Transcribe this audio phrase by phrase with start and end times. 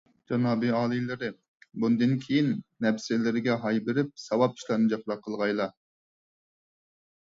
[0.29, 1.29] جانابىي ئالىيلىرى،
[1.83, 2.51] بۇندىن كېيىن
[2.87, 5.73] نەپسىلىرىگە ھاي بېرىپ ساۋاب ئىشلارنى جىقراق قىلغايلا.